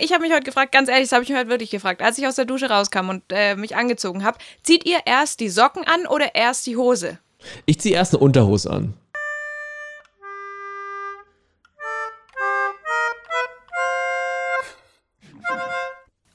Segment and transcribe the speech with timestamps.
[0.00, 2.18] Ich habe mich heute gefragt, ganz ehrlich, das habe ich mich heute wirklich gefragt, als
[2.18, 5.84] ich aus der Dusche rauskam und äh, mich angezogen habe, zieht ihr erst die Socken
[5.88, 7.18] an oder erst die Hose?
[7.66, 8.94] Ich ziehe erst eine Unterhose an.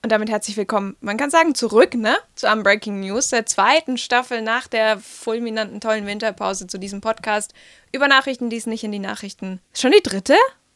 [0.03, 2.17] Und damit herzlich willkommen, man kann sagen, zurück, ne?
[2.35, 7.53] Zu Unbreaking News, der zweiten Staffel nach der fulminanten, tollen Winterpause zu diesem Podcast
[7.93, 9.61] über Nachrichten, die es nicht in die Nachrichten.
[9.73, 10.35] Schon die dritte?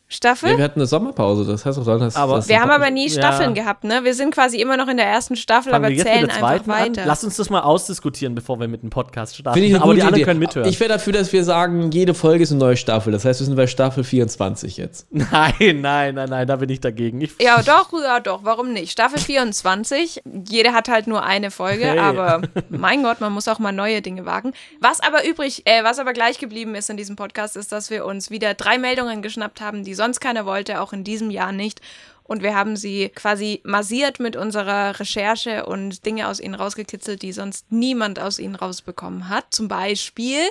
[0.09, 0.51] Staffel?
[0.51, 2.89] Ja, wir hatten eine Sommerpause, das heißt auch dann, dass Aber das wir haben aber
[2.91, 3.63] nie Staffeln Ja.
[3.63, 4.03] gehabt, ne?
[4.05, 6.79] Wir sind quasi immer noch in der ersten Staffel, Fangen aber zählen einfach zweiten an?
[6.79, 7.03] weiter.
[7.05, 9.53] Lass uns das mal ausdiskutieren, bevor wir mit dem Podcast starten.
[9.55, 10.25] Finde ich eine Aber gute die anderen Idee.
[10.25, 10.69] können mithören.
[10.69, 13.11] Ich wäre dafür, dass wir sagen, jede Folge ist eine neue Staffel.
[13.11, 15.07] Das heißt, wir sind bei Staffel 24 jetzt.
[15.11, 17.19] nein, nein, nein, nein, da bin ich dagegen.
[17.21, 18.91] Ich, Ja, doch, ja, doch, warum nicht?
[18.93, 21.99] Staffel 24, jeder hat halt nur eine Folge, Hey.
[21.99, 24.53] aber mein Gott, man muss auch mal neue Dinge wagen.
[24.79, 28.05] Was aber übrig, äh, was aber gleich geblieben ist in diesem Podcast, ist, dass wir
[28.05, 31.81] uns wieder drei Meldungen geschnappt haben, die sonst keiner wollte, auch in diesem Jahr nicht.
[32.27, 37.31] Und wir haben sie quasi massiert mit unserer Recherche und Dinge aus ihnen rausgekitzelt, die
[37.31, 39.45] sonst niemand aus ihnen rausbekommen hat.
[39.53, 40.41] Zum Beispiel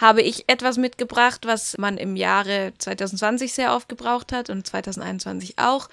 [0.00, 5.58] habe ich etwas mitgebracht, was man im Jahre 2020 sehr oft gebraucht hat und 2021
[5.58, 5.88] auch.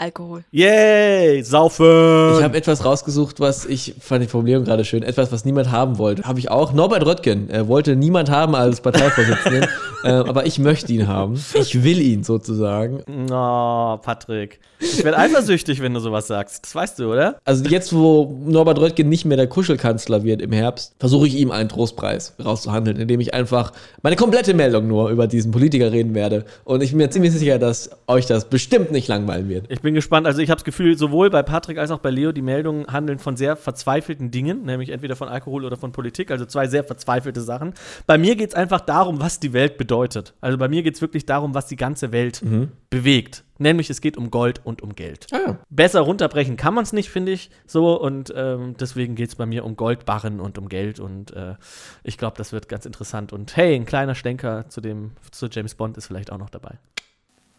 [0.00, 0.44] Alkohol.
[0.52, 2.36] Yay, saufen!
[2.38, 5.02] Ich habe etwas rausgesucht, was ich fand die Formulierung gerade schön.
[5.02, 6.22] Etwas, was niemand haben wollte.
[6.22, 6.72] Habe ich auch.
[6.72, 9.66] Norbert Röttgen äh, wollte niemand haben als Parteivorsitzenden,
[10.04, 11.42] äh, aber ich möchte ihn haben.
[11.54, 13.02] Ich will ihn sozusagen.
[13.30, 14.60] Oh, Patrick.
[14.80, 16.64] Ich werde eifersüchtig, wenn du sowas sagst.
[16.64, 17.40] Das weißt du, oder?
[17.44, 21.50] Also jetzt, wo Norbert Röttgen nicht mehr der Kuschelkanzler wird im Herbst, versuche ich ihm
[21.50, 26.44] einen Trostpreis rauszuhandeln, indem ich einfach meine komplette Meldung nur über diesen Politiker reden werde.
[26.64, 29.66] Und ich bin mir ziemlich sicher, dass euch das bestimmt nicht langweilen wird.
[29.68, 30.26] Ich bin gespannt.
[30.26, 33.18] Also ich habe das Gefühl, sowohl bei Patrick als auch bei Leo, die Meldungen handeln
[33.18, 37.40] von sehr verzweifelten Dingen, nämlich entweder von Alkohol oder von Politik, also zwei sehr verzweifelte
[37.40, 37.74] Sachen.
[38.06, 40.34] Bei mir geht es einfach darum, was die Welt bedeutet.
[40.40, 42.42] Also bei mir geht es wirklich darum, was die ganze Welt
[42.90, 43.44] bewegt.
[43.58, 45.26] Nämlich es geht um Gold und um Geld.
[45.32, 45.58] Ah ja.
[45.68, 47.50] Besser runterbrechen kann man es nicht, finde ich.
[47.66, 51.56] So und ähm, deswegen geht es bei mir um Goldbarren und um Geld und äh,
[52.04, 53.32] ich glaube, das wird ganz interessant.
[53.32, 56.78] Und hey, ein kleiner Schlenker zu dem zu James Bond ist vielleicht auch noch dabei.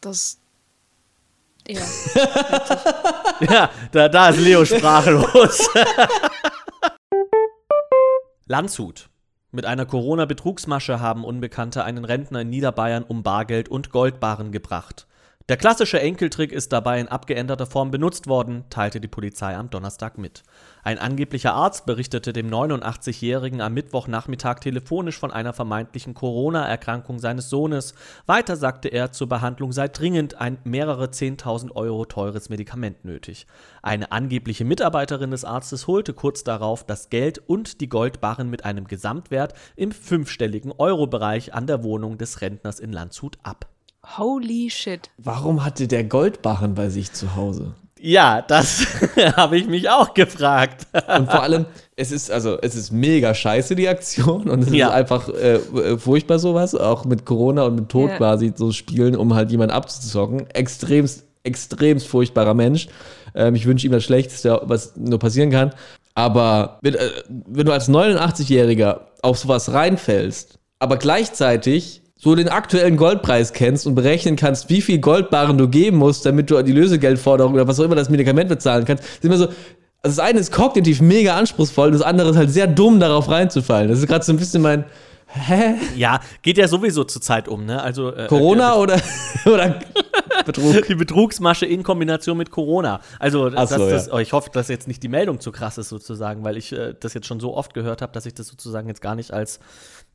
[0.01, 0.39] Das.
[1.69, 1.81] Ja.
[3.41, 5.69] Ja, da, da ist Leo sprachlos.
[8.47, 9.09] Landshut.
[9.51, 15.07] Mit einer Corona-Betrugsmasche haben Unbekannte einen Rentner in Niederbayern um Bargeld und Goldbarren gebracht.
[15.49, 20.19] Der klassische Enkeltrick ist dabei in abgeänderter Form benutzt worden, teilte die Polizei am Donnerstag
[20.19, 20.43] mit.
[20.83, 27.95] Ein angeblicher Arzt berichtete dem 89-Jährigen am Mittwochnachmittag telefonisch von einer vermeintlichen Corona-Erkrankung seines Sohnes.
[28.27, 33.47] Weiter sagte er, zur Behandlung sei dringend ein mehrere 10.000 Euro teures Medikament nötig.
[33.81, 38.85] Eine angebliche Mitarbeiterin des Arztes holte kurz darauf das Geld und die Goldbarren mit einem
[38.85, 43.65] Gesamtwert im fünfstelligen Euro-Bereich an der Wohnung des Rentners in Landshut ab.
[44.17, 45.09] Holy shit.
[45.17, 47.73] Warum hatte der Goldbarren bei sich zu Hause?
[48.01, 48.85] Ja, das
[49.35, 50.87] habe ich mich auch gefragt.
[50.93, 51.65] Und vor allem,
[51.97, 54.49] es ist also, es ist mega scheiße, die Aktion.
[54.49, 54.87] Und es Ja.
[54.87, 58.17] ist einfach äh, äh, furchtbar sowas, auch mit Corona und mit Tod Ja.
[58.17, 60.49] quasi so spielen, um halt jemanden abzuzocken.
[60.51, 62.87] Extremst, extremst furchtbarer Mensch.
[63.35, 65.73] Ähm, ich wünsche ihm das Schlechteste, was nur passieren kann.
[66.15, 67.09] Aber wenn, äh,
[67.47, 73.95] wenn du als 89-Jähriger auf sowas reinfällst, aber gleichzeitig so den aktuellen Goldpreis kennst und
[73.95, 77.85] berechnen kannst, wie viel Goldbarren du geben musst, damit du die Lösegeldforderung oder was auch
[77.85, 79.55] immer das Medikament bezahlen kannst, ist immer so, also
[80.17, 83.87] das eine ist kognitiv mega anspruchsvoll, das andere ist halt sehr dumm, darauf reinzufallen.
[83.87, 84.83] Das ist gerade so ein bisschen mein,
[85.27, 85.75] hä?
[85.95, 87.81] Ja, geht ja sowieso zur Zeit um, ne?
[87.81, 88.99] Also äh, Corona oder,
[89.45, 89.79] oder
[90.45, 90.87] Betrug?
[90.87, 92.99] Die Betrugsmasche in Kombination mit Corona.
[93.19, 94.13] Also, das, so, das, ja.
[94.13, 96.95] oh, ich hoffe, dass jetzt nicht die Meldung zu krass ist, sozusagen, weil ich äh,
[96.99, 99.59] das jetzt schon so oft gehört habe, dass ich das sozusagen jetzt gar nicht als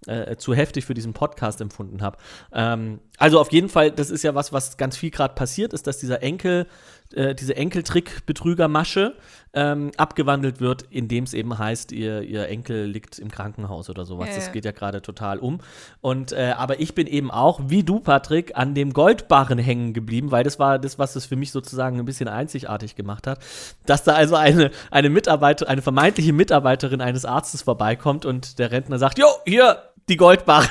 [0.06, 2.18] äh, zu heftig für diesen Podcast empfunden habe.
[2.52, 5.86] Ähm, also, auf jeden Fall, das ist ja was, was ganz viel gerade passiert ist,
[5.86, 6.66] dass dieser Enkel,
[7.14, 9.14] äh, diese Enkeltrick-Betrügermasche
[9.54, 14.30] ähm, abgewandelt wird, indem es eben heißt, ihr, ihr Enkel liegt im Krankenhaus oder sowas.
[14.30, 14.52] Ja, das ja.
[14.52, 15.60] geht ja gerade total um.
[16.00, 20.32] Und äh, aber ich bin eben auch, wie du, Patrick, an dem Goldbarren hängen geblieben,
[20.32, 23.38] weil das war das, was es für mich sozusagen ein bisschen einzigartig gemacht hat.
[23.86, 28.98] Dass da also eine, eine Mitarbeiter, eine vermeintliche Mitarbeiterin eines Arztes vorbeikommt und der Rentner
[28.98, 29.78] sagt: Jo, hier,
[30.08, 30.68] die Goldbarren.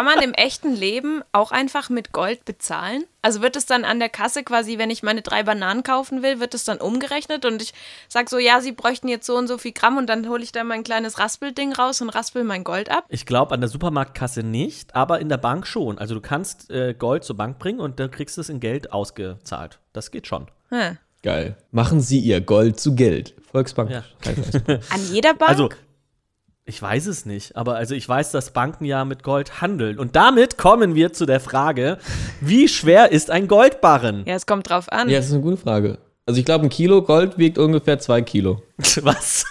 [0.00, 3.04] Kann man im echten Leben auch einfach mit Gold bezahlen?
[3.20, 6.40] Also wird es dann an der Kasse quasi, wenn ich meine drei Bananen kaufen will,
[6.40, 7.74] wird es dann umgerechnet und ich
[8.08, 10.52] sag so, ja, sie bräuchten jetzt so und so viel Gramm und dann hole ich
[10.52, 13.04] da mein kleines Raspelding raus und raspel mein Gold ab?
[13.10, 15.98] Ich glaube, an der Supermarktkasse nicht, aber in der Bank schon.
[15.98, 18.94] Also du kannst äh, Gold zur Bank bringen und dann kriegst du es in Geld
[18.94, 19.80] ausgezahlt.
[19.92, 20.46] Das geht schon.
[20.70, 20.96] Hm.
[21.22, 21.58] Geil.
[21.72, 23.34] Machen Sie Ihr Gold zu Geld.
[23.52, 23.90] Volksbank.
[23.90, 24.02] Ja.
[24.88, 25.50] An jeder Bank?
[25.50, 25.68] Also,
[26.70, 29.98] Ich weiß es nicht, aber also ich weiß, dass Banken ja mit Gold handeln.
[29.98, 31.98] Und damit kommen wir zu der Frage,
[32.40, 34.22] wie schwer ist ein Goldbarren?
[34.24, 35.08] Ja, es kommt drauf an.
[35.08, 35.98] Ja, das ist eine gute Frage.
[36.26, 38.62] Also ich glaube, ein Kilo Gold wiegt ungefähr zwei Kilo.
[39.02, 39.44] Was?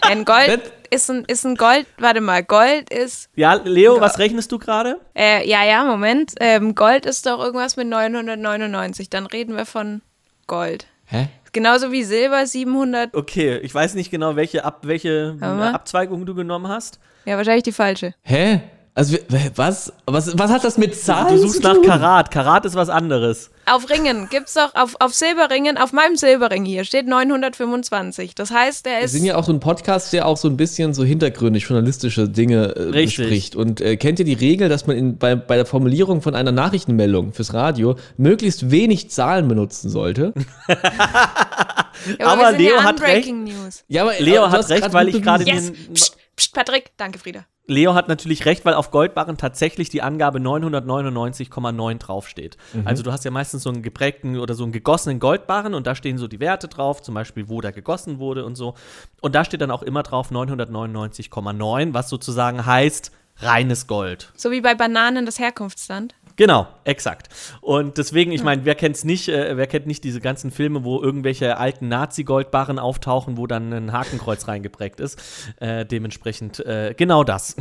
[0.00, 4.50] Ein Gold ist ein, ist ein Gold, warte mal, Gold ist, Ja, Leo, was rechnest
[4.50, 5.00] du gerade?
[5.14, 10.00] äh, ja, ja, Moment, ähm, Gold ist doch irgendwas mit 999, dann reden wir von
[10.46, 10.86] Gold.
[11.04, 11.28] Hä?
[11.54, 15.36] Genauso wie Silber 700, Okay, ich weiß nicht genau, welche, Ab welche.
[15.40, 16.98] Abzweigung du genommen hast.
[17.24, 18.14] ja, wahrscheinlich die falsche.
[18.22, 18.60] Hä?
[18.96, 19.16] Also
[19.56, 19.92] was?
[20.06, 21.82] Was, was hat das mit Zahlen Du suchst zu nach tun?
[21.84, 22.30] Karat.
[22.30, 23.50] Karat ist was anderes.
[23.66, 28.36] Auf Ringen gibt's doch, auf, auf Silberringen, auf meinem Silberring hier steht 925.
[28.36, 30.56] Das heißt, der Wir ist, sind ja auch so ein Podcast, der auch so ein
[30.56, 33.56] bisschen so hintergründig journalistische Dinge äh, bespricht.
[33.56, 36.52] Und äh, kennt ihr die Regel, dass man in, bei, bei der Formulierung von einer
[36.52, 40.34] Nachrichtenmeldung fürs Radio möglichst wenig Zahlen benutzen sollte?
[40.68, 43.82] ja, aber wir sind Leo ja hat Breaking News.
[43.88, 45.72] Ja, aber Leo aber du hat hast recht, weil ich gerade den.
[45.94, 47.44] Psst, psst, Patrick, danke, Frieda.
[47.66, 52.58] Leo hat natürlich recht, weil auf Goldbarren tatsächlich die Angabe 999,9 draufsteht.
[52.84, 55.94] Also du hast ja meistens so einen geprägten oder so einen gegossenen Goldbarren und da
[55.94, 58.74] stehen so die Werte drauf, zum Beispiel wo der gegossen wurde und so.
[59.22, 64.30] Und da steht dann auch immer drauf 999,9, was sozusagen heißt reines Gold.
[64.36, 66.14] So wie bei Bananen das Herkunftsland.
[66.36, 67.28] Genau, exakt.
[67.60, 71.00] Und deswegen, ich meine, wer kennt's nicht, äh, wer kennt nicht diese ganzen Filme, wo
[71.00, 75.20] irgendwelche alten Nazi-Goldbarren auftauchen, wo dann ein Hakenkreuz reingeprägt ist.
[75.60, 77.54] Äh, dementsprechend äh, genau das.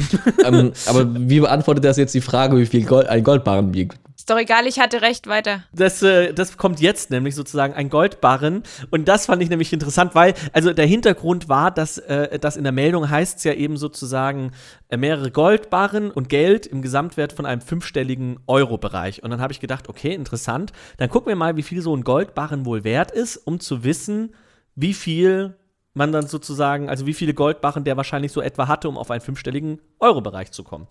[0.43, 3.99] ähm, aber wie beantwortet das jetzt die Frage, wie viel Gold, ein Goldbarren wiegt?
[4.23, 5.65] Ist doch egal, ich hatte recht, weiter.
[5.73, 8.63] Das, äh, das kommt jetzt nämlich sozusagen ein Goldbarren.
[8.89, 12.63] Und das fand ich nämlich interessant, weil, also der Hintergrund war, dass äh, das in
[12.63, 14.53] der Meldung heißt es ja eben sozusagen
[14.87, 19.23] äh, mehrere Goldbarren und Geld im Gesamtwert von einem fünfstelligen Euro-Bereich.
[19.23, 20.71] Und dann habe ich gedacht, okay, interessant.
[20.95, 24.33] Dann gucken wir mal, wie viel so ein Goldbarren wohl wert ist, um zu wissen,
[24.73, 25.57] wie viel
[25.95, 29.19] man dann sozusagen, also wie viele Goldbarren der wahrscheinlich so etwa hatte, um auf einen
[29.19, 30.87] fünfstelligen Euro-Bereich zu kommen.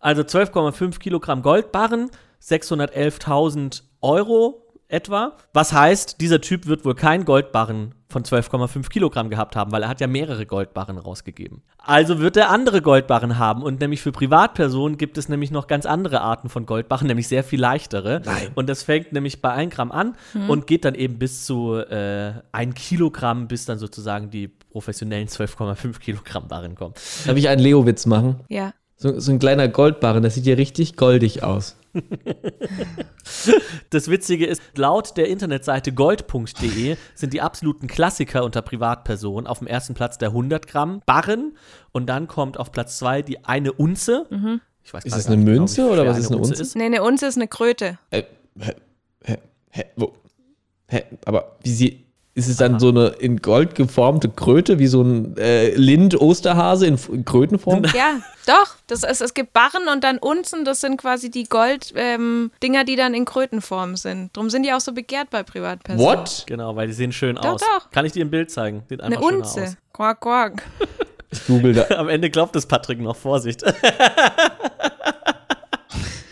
[0.00, 2.10] Also 12,5 Kilogramm Goldbarren,
[2.42, 5.36] 611.000 Euro etwa.
[5.52, 9.88] Was heißt, dieser Typ wird wohl kein Goldbarren von 12,5 Kilogramm gehabt haben, weil er
[9.88, 11.62] hat ja mehrere Goldbarren rausgegeben.
[11.78, 15.86] Also wird er andere Goldbarren haben und nämlich für Privatpersonen gibt es nämlich noch ganz
[15.86, 18.22] andere Arten von Goldbarren, nämlich sehr viel leichtere.
[18.24, 18.48] Nein.
[18.54, 20.16] Und das fängt nämlich bei 1 Gramm an
[20.48, 25.98] und geht dann eben bis zu äh, 1 Kilogramm, bis dann sozusagen die professionellen 12,5
[25.98, 26.94] Kilogramm Barren kommen.
[27.26, 28.40] Darf ich einen Leo-Witz machen?
[28.48, 28.72] Ja.
[28.96, 31.76] So, so ein kleiner Goldbarren, das sieht ja richtig goldig aus.
[33.90, 39.66] Das Witzige ist, laut der Internetseite gold.de sind die absoluten Klassiker unter Privatpersonen auf dem
[39.66, 41.56] ersten Platz der 100 Gramm Barren
[41.92, 44.26] und dann kommt auf Platz zwei die eine Unze.
[44.82, 46.62] Ich weiß Ist es gar eine nicht genau, Münze wie oder was ist eine Unze?
[46.62, 46.76] Ist.
[46.76, 47.98] Nee, eine Unze ist eine Kröte.
[48.10, 48.22] Äh,
[48.58, 48.74] hä,
[49.24, 49.38] hä,
[49.70, 50.14] hä, wo?
[50.88, 52.05] Hä, aber wie sie.
[52.36, 56.98] Ist es dann so eine in Gold geformte Kröte, wie so ein äh, Lind-Osterhase in,
[57.10, 57.84] in Krötenform?
[57.94, 58.74] Ja, doch.
[58.88, 63.14] Das ist, es gibt Barren und dann Unzen, das sind quasi die Gold-Dinger, die dann
[63.14, 64.36] in Krötenform sind.
[64.36, 66.18] Drum sind die auch so begehrt bei Privatpersonen.
[66.18, 66.44] What?
[66.46, 67.62] Genau, weil die sehen schön Doch, aus.
[67.62, 67.90] doch.
[67.90, 68.82] Kann ich dir ein Bild zeigen?
[68.90, 69.76] Sieht Eine einfach schöner Unze.
[69.94, 70.62] Quack, quack.
[71.30, 71.84] Ich google da.
[71.84, 71.90] aus.
[71.96, 73.62] Am Ende glaubt es Patrick noch, Vorsicht.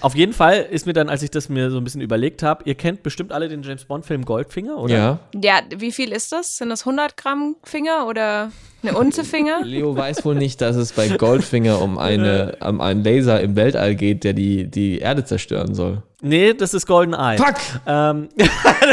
[0.05, 2.63] Auf jeden Fall ist mir dann, als ich das mir so ein bisschen überlegt habe,
[2.67, 4.95] ihr kennt bestimmt alle den James Bond-Film Goldfinger, oder?
[4.95, 5.19] Ja.
[5.43, 6.59] Ja, wie viel ist das?
[6.59, 8.53] Sind das 100 Gramm Finger oder
[8.87, 9.61] eine Unze Finger?
[9.65, 13.95] Leo weiß wohl nicht, dass es bei Goldfinger um, eine, um einen Laser im Weltall
[13.95, 16.03] geht, der die, die Erde zerstören soll.
[16.23, 17.37] Nee, das ist Golden Eye.
[17.37, 17.57] Fuck!
[17.87, 18.45] Ähm, du,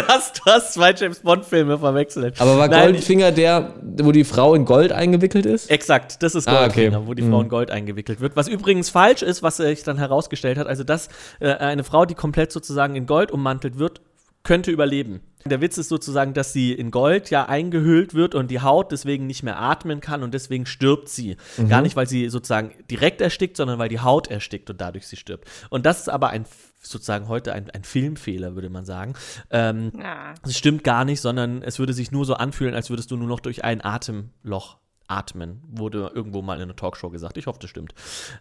[0.08, 2.42] hast, du hast zwei James Bond-Filme verwechselt.
[2.42, 5.70] Aber war Nein, Goldfinger der, wo die Frau in Gold eingewickelt ist?
[5.72, 7.08] Exakt, das ist Ah, Goldfinger, okay.
[7.08, 7.30] wo die Mhm.
[7.32, 8.36] Frau in Gold eingewickelt wird.
[8.36, 11.08] Was übrigens falsch ist, was sich dann herausgestellt hat, also dass
[11.40, 14.02] äh, eine Frau, die komplett sozusagen in Gold ummantelt wird,
[14.44, 15.22] könnte überleben.
[15.46, 19.28] Der Witz ist sozusagen, dass sie in Gold ja eingehüllt wird und die Haut deswegen
[19.28, 21.38] nicht mehr atmen kann und deswegen stirbt sie.
[21.70, 25.18] Gar nicht, weil sie sozusagen direkt erstickt, sondern weil die Haut erstickt und dadurch sie
[25.18, 25.48] stirbt.
[25.70, 26.46] Und das ist aber ein
[26.84, 29.14] sozusagen heute ein, ein Filmfehler, würde man sagen.
[29.52, 30.34] Ähm, Ja.
[30.44, 33.28] es stimmt gar nicht, sondern es würde sich nur so anfühlen, als würdest du nur
[33.28, 34.78] noch durch ein Atemloch
[35.12, 35.62] atmen.
[35.70, 37.38] Wurde irgendwo mal in einer Talkshow gesagt.
[37.38, 37.94] Ich hoffe, das stimmt.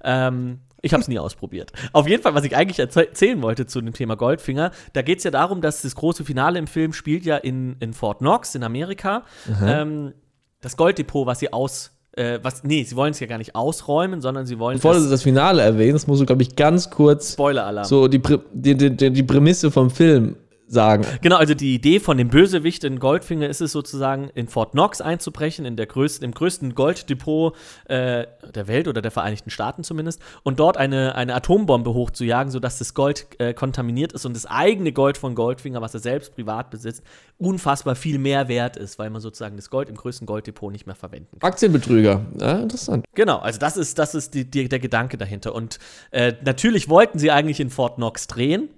[0.04, 1.72] Ähm, ich habe es nie ausprobiert.
[1.92, 5.24] Auf jeden Fall, was ich eigentlich erzählen wollte zu dem Thema Goldfinger, da geht es
[5.24, 8.62] ja darum, dass das große Finale im Film spielt ja in, in Fort Knox in
[8.62, 9.24] Amerika.
[9.64, 10.12] Ähm,
[10.60, 14.20] das Golddepot, was sie aus äh, was, nee, sie wollen es ja gar nicht ausräumen,
[14.20, 17.34] sondern sie wollen Bevor das- du das Finale erwähnst, musst du, glaube ich, ganz kurz
[17.34, 17.84] Spoiler-Alarm.
[17.84, 20.34] so die, Prä- die, die, die, die Prämisse vom Film
[20.70, 21.04] sagen.
[21.20, 25.00] Genau, also die Idee von dem Bösewicht in Goldfinger ist es sozusagen, in Fort Knox
[25.00, 30.20] einzubrechen, in der größten, im größten Golddepot äh, der Welt oder der Vereinigten Staaten zumindest,
[30.42, 34.92] und dort eine, eine Atombombe hochzujagen, sodass das Gold äh, kontaminiert ist und das eigene
[34.92, 37.02] Gold von Goldfinger, was er selbst privat besitzt,
[37.38, 40.94] unfassbar viel mehr wert ist, weil man sozusagen das Gold im größten Golddepot nicht mehr
[40.94, 41.50] verwenden kann.
[41.50, 42.24] Aktienbetrüger.
[42.38, 43.04] Ja, interessant.
[43.14, 45.54] Genau, also das ist, das ist die, die, der Gedanke dahinter.
[45.54, 45.78] Und
[46.10, 48.68] äh, natürlich wollten sie eigentlich in Fort Knox drehen.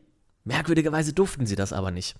[0.45, 2.17] Merkwürdigerweise durften sie das aber nicht.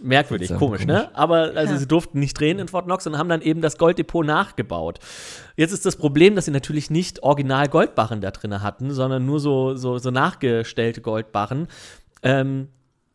[0.00, 1.10] Merkwürdig, Seltsam, komisch, ne?
[1.16, 1.78] Aber also Ja.
[1.78, 4.98] sie durften nicht drehen in Fort Knox und haben dann eben das Golddepot nachgebaut.
[5.56, 9.40] Jetzt ist das Problem, dass sie natürlich nicht original Goldbarren da drin hatten, sondern nur
[9.40, 11.68] so, so, so nachgestellte Goldbarren.
[12.22, 12.68] Ähm,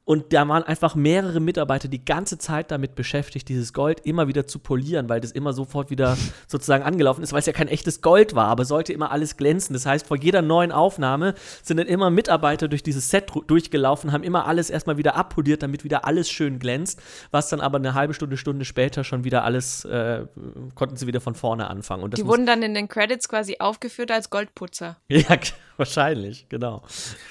[0.04, 4.48] und da waren einfach mehrere Mitarbeiter die ganze Zeit damit beschäftigt, dieses Gold immer wieder
[4.48, 6.18] zu polieren, weil das immer sofort wieder
[6.48, 9.74] sozusagen angelaufen ist, weil es ja kein echtes Gold war, aber sollte immer alles glänzen.
[9.74, 14.24] Das heißt, vor jeder neuen Aufnahme sind dann immer Mitarbeiter durch dieses Set durchgelaufen, haben
[14.24, 18.16] immer alles erstmal wieder abpoliert, damit wieder alles schön glänzt, was dann aber eine halbe
[18.16, 20.26] Stunde, Stunde später schon wieder alles, äh,
[20.74, 22.04] konnten sie wieder von vorne anfangen.
[22.04, 24.98] Und das Die wurden dann in den Credits quasi aufgeführt als Goldputzer.
[25.08, 25.38] ja,
[25.82, 26.84] wahrscheinlich, genau.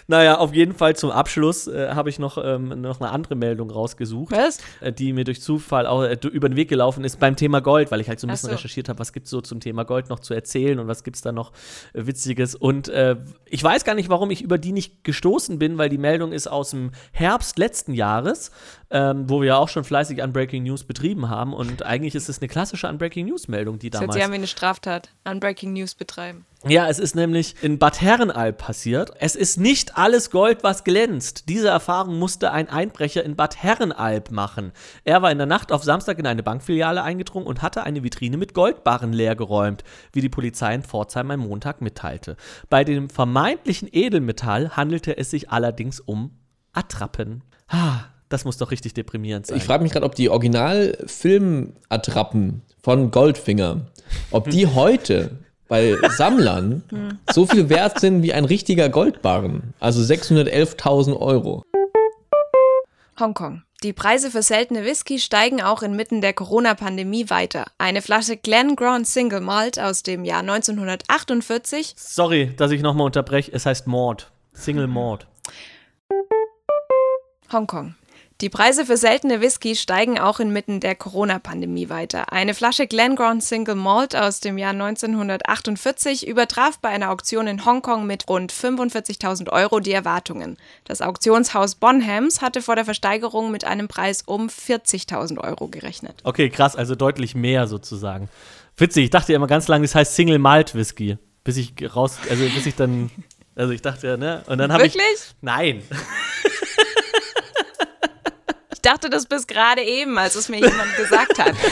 [0.08, 3.70] Naja, auf jeden Fall zum Abschluss äh, habe ich noch, ähm, noch eine andere Meldung
[3.70, 4.58] rausgesucht, Was?
[4.80, 7.90] äh, die mir durch Zufall auch, äh, über den Weg gelaufen ist beim Thema Gold,
[7.92, 8.56] weil ich halt so ein bisschen so.
[8.56, 11.16] recherchiert habe, was gibt es so zum Thema Gold noch zu erzählen und was gibt
[11.16, 11.52] es da noch
[11.92, 12.56] äh, Witziges.
[12.56, 13.16] Und äh,
[13.46, 16.48] ich weiß gar nicht, warum ich über die nicht gestoßen bin, weil die Meldung ist
[16.48, 18.50] aus dem Herbst letzten Jahres,
[18.90, 21.54] ähm, wo wir ja auch schon fleißig Unbreaking News betrieben haben.
[21.54, 24.46] Und eigentlich ist es eine klassische Unbreaking News-Meldung, die Das damals sich an wie eine
[24.48, 25.10] Straftat.
[25.22, 26.46] An Breaking News betreiben.
[26.68, 29.12] Ja, es ist nämlich in Bad Herrenalb passiert.
[29.18, 31.48] Es ist nicht alles Gold, was glänzt.
[31.48, 34.72] Diese Erfahrung musste ein Einbrecher in Bad Herrenalb machen.
[35.04, 38.36] Er war in der Nacht auf Samstag in eine Bankfiliale eingedrungen und hatte eine Vitrine
[38.36, 42.36] mit Goldbarren leergeräumt, wie die Polizei in Pforzheim am Montag mitteilte.
[42.68, 46.32] Bei dem vermeintlichen Edelmetall handelte es sich allerdings um
[46.74, 47.42] Attrappen.
[47.68, 49.56] Ah, das muss doch richtig deprimierend sein.
[49.56, 53.86] Ich frage mich gerade, ob die Original-Film-Attrappen von Goldfinger,
[54.30, 55.38] ob die heute
[55.70, 56.82] bei Sammlern
[57.30, 59.72] so viel wert sind wie ein richtiger Goldbarren.
[59.80, 61.62] Also 611.000 Euro.
[63.18, 63.62] Hongkong.
[63.82, 67.64] Die Preise für seltene Whisky steigen auch inmitten der Corona-Pandemie weiter.
[67.78, 73.50] Eine Flasche Glen Grant Single Malt aus dem Jahr 1948 Sorry, dass ich nochmal unterbreche.
[73.52, 74.30] Es heißt Mord.
[74.52, 75.26] Single Mord.
[77.50, 77.94] Hongkong.
[78.40, 82.32] Die Preise für seltene Whisky steigen auch inmitten der Corona-Pandemie weiter.
[82.32, 88.06] Eine Flasche Glengrant Single Malt aus dem Jahr 1948 übertraf bei einer Auktion in Hongkong
[88.06, 90.56] mit rund 45.000 Euro die Erwartungen.
[90.84, 96.22] Das Auktionshaus Bonhams hatte vor der Versteigerung mit einem Preis um 40.000 Euro gerechnet.
[96.24, 98.30] Okay, krass, also deutlich mehr sozusagen.
[98.78, 101.18] Witzig, ich dachte ja immer ganz lange, das heißt Single Malt Whisky.
[101.44, 103.10] Bis ich raus, also bis ich dann,
[103.54, 104.44] also ich dachte ja, ne?
[104.46, 104.94] Und dann habe ich.
[104.94, 105.34] Wirklich?
[105.42, 105.82] Nein.
[108.82, 111.52] Ich dachte das bis gerade eben, als es mir jemand gesagt hat.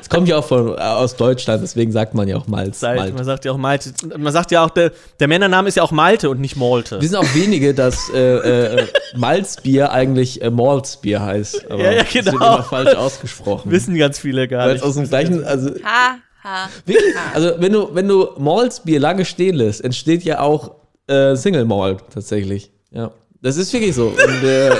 [0.00, 2.80] Es kommt ja auch von, äh, aus Deutschland, deswegen sagt man ja auch Malz.
[2.80, 3.14] Seit, Malt.
[3.14, 3.92] man sagt ja auch Malte.
[4.18, 7.00] Man sagt ja auch, der, der Männername ist ja auch Malte und nicht Malte.
[7.00, 8.86] Wir sind auch wenige, dass äh, äh,
[9.16, 11.70] Malzbier eigentlich äh, Malzbier heißt.
[11.70, 12.54] Aber Ja, ja, Das wird genau.
[12.56, 13.70] immer falsch ausgesprochen.
[13.70, 14.82] Wissen ganz viele gar Weil nicht.
[14.82, 16.68] es aus dem gleichen, also Ha, ha.
[16.84, 17.14] Wirklich?
[17.34, 20.72] Also, wenn du, wenn du Malzbier lange stehen lässt, entsteht ja auch
[21.08, 22.70] äh, Single Malt tatsächlich.
[22.90, 23.12] Ja.
[23.42, 24.08] Das ist wirklich so.
[24.08, 24.70] Und, äh,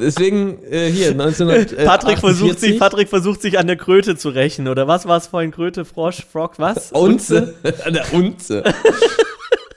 [0.00, 1.86] deswegen äh, hier 1948.
[1.86, 5.28] Patrick versucht, sich, Patrick versucht sich an der Kröte zu rächen, oder was war es
[5.28, 5.50] vorhin?
[5.50, 6.92] Kröte, Frosch, Frog, was?
[6.92, 7.54] Unze.
[7.84, 8.64] An der Unze.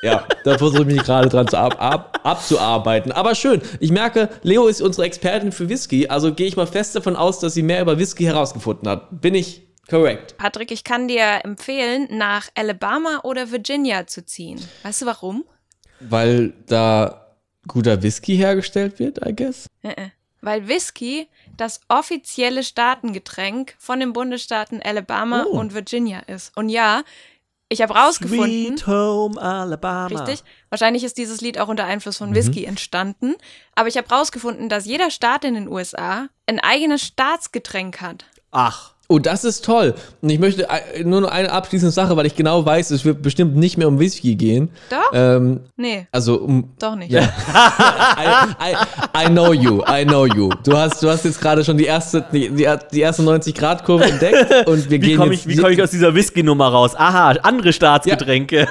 [0.01, 3.12] ja, da versuche ich mich gerade dran zu ab, ab, abzuarbeiten.
[3.12, 3.62] Aber schön.
[3.80, 7.39] Ich merke, Leo ist unsere Expertin für Whisky, also gehe ich mal fest davon aus,
[7.39, 9.22] dass sie mehr über Whisky herausgefunden hat.
[9.22, 10.38] Bin ich korrekt?
[10.38, 14.60] Patrick, ich kann dir empfehlen, nach Alabama oder Virginia zu ziehen.
[14.84, 15.44] Weißt du warum?
[16.00, 17.23] Weil da
[17.67, 19.67] guter Whisky hergestellt wird, I guess.
[19.84, 20.10] Äh, äh.
[20.41, 25.58] Weil Whisky das offizielle Staatengetränk von den Bundesstaaten Alabama Oh.
[25.58, 26.51] und Virginia ist.
[26.58, 27.03] Und ja,
[27.70, 30.08] ich habe rausgefunden, Sweet Home Alabama.
[30.08, 33.36] richtig, wahrscheinlich ist dieses Lied auch unter Einfluss von Whisky entstanden,
[33.74, 38.25] aber ich habe rausgefunden, dass jeder Staat in den USA ein eigenes Staatsgetränk hat.
[38.51, 38.93] Ach.
[39.13, 39.93] Oh, das ist toll.
[40.24, 43.22] Und ich möchte äh, nur noch eine abschließende Sache, weil ich genau weiß, es wird
[43.22, 44.70] bestimmt nicht mehr um Whisky gehen.
[44.89, 45.12] Doch?
[45.13, 46.72] Ähm, nee, also um.
[46.79, 47.12] doch nicht.
[47.12, 47.22] Ja.
[48.17, 50.50] I, I, I know you, I know you.
[50.63, 52.50] Du hast, du hast jetzt gerade schon die erste, die,
[52.91, 55.91] die, erste 90-Grad-Kurve entdeckt und wir Wie gehen komme jetzt ich, wie komm ich aus
[55.91, 56.96] dieser Whisky-Nummer raus?
[56.96, 58.67] Aha, andere Staatsgetränke.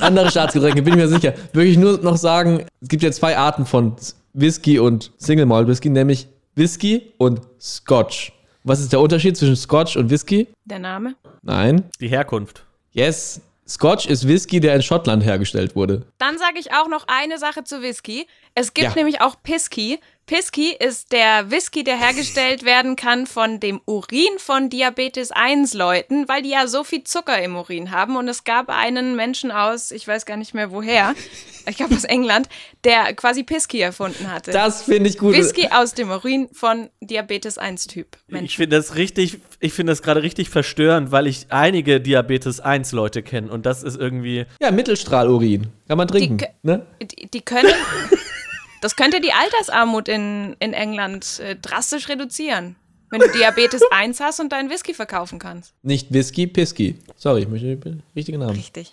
[0.00, 1.32] andere Staatsgetränke, bin ich mir sicher.
[1.52, 3.94] Würde ich nur noch sagen, es gibt ja zwei Arten von
[4.32, 8.33] Whisky und Single Malt Whisky, nämlich Whisky und Scotch.
[8.66, 10.48] Was ist der Unterschied zwischen Scotch und Whisky?
[10.64, 11.16] Der Name?
[11.42, 11.84] Nein.
[12.00, 12.64] Die Herkunft.
[12.92, 13.42] Yes.
[13.68, 16.06] Scotch ist Whisky, der in Schottland hergestellt wurde.
[16.18, 18.26] Dann sage ich auch noch eine Sache zu Whisky.
[18.54, 18.94] Es gibt Ja.
[18.94, 20.00] nämlich auch Pisky.
[20.26, 26.26] Pisky ist der Whisky, der hergestellt werden kann von dem Urin von Diabetes 1 Leuten,
[26.28, 28.16] weil die ja so viel Zucker im Urin haben.
[28.16, 31.14] Und es gab einen Menschen aus, ich weiß gar nicht mehr woher,
[31.68, 32.48] ich glaube aus England,
[32.84, 34.50] der quasi Pisky erfunden hatte.
[34.50, 35.34] Das finde ich gut.
[35.34, 38.16] Whisky aus dem Urin von Diabetes 1 Typ.
[38.28, 38.56] Ich Menschen.
[38.56, 43.22] finde das richtig, ich finde das gerade richtig verstörend, weil ich einige Diabetes 1 Leute
[43.22, 44.46] kenne und das ist irgendwie.
[44.62, 45.66] Ja, Mittelstrahlurin.
[45.86, 46.38] Kann man trinken.
[46.38, 46.86] Die- ne?
[47.02, 47.68] Die, die können.
[48.84, 52.76] Das könnte die Altersarmut in, in England äh, drastisch reduzieren.
[53.08, 55.72] Wenn du Diabetes 1 hast und deinen Whisky verkaufen kannst.
[55.82, 56.98] Nicht Whisky, Pisky.
[57.16, 58.56] Sorry, ich möchte den richtigen Namen.
[58.56, 58.92] Richtig.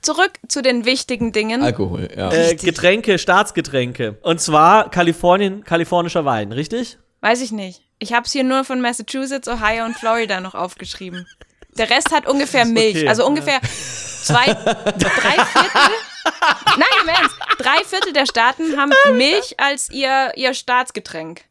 [0.00, 1.60] Zurück zu den wichtigen Dingen.
[1.60, 2.30] Alkohol, ja.
[2.30, 2.54] Äh.
[2.54, 4.16] Getränke, Staatsgetränke.
[4.22, 6.96] Und zwar Kalifornien, kalifornischer Wein, richtig?
[7.20, 7.82] Weiß ich nicht.
[7.98, 11.26] Ich habe es hier nur von Massachusetts, Ohio und Florida noch aufgeschrieben.
[11.80, 12.96] Der Rest hat ungefähr Milch.
[12.96, 13.08] okay.
[13.08, 15.90] Also ungefähr zwei, drei Viertel.
[16.76, 17.34] Nein, im Ernst.
[17.58, 21.44] Drei Viertel der Staaten haben Milch als ihr, ihr Staatsgetränk.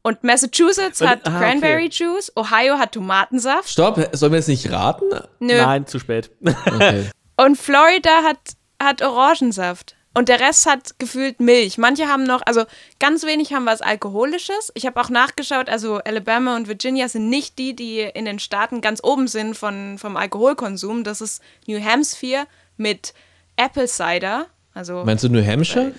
[0.00, 1.38] Und Massachusetts hat ah, okay.
[1.38, 3.68] Cranberry Juice, Ohio hat Tomatensaft.
[3.68, 5.10] Stopp, sollen wir jetzt nicht raten?
[5.40, 5.56] Nö.
[5.56, 6.30] Nein, zu spät.
[6.64, 7.10] Okay.
[7.36, 8.38] Und Florida hat,
[8.80, 9.95] hat Orangensaft.
[10.16, 11.76] Und der Rest hat gefühlt Milch.
[11.76, 12.64] Manche haben noch, also
[12.98, 14.72] ganz wenig haben was Alkoholisches.
[14.72, 18.80] Ich habe auch nachgeschaut, also Alabama und Virginia sind nicht die, die in den Staaten
[18.80, 21.04] ganz oben sind von, vom Alkoholkonsum.
[21.04, 22.46] Das ist New Hampshire
[22.78, 23.12] mit
[23.56, 24.46] Apple Cider.
[24.72, 25.92] Also, Meinst du New Hampshire?